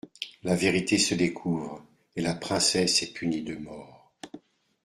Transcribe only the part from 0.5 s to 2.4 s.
vérité se découvre, et la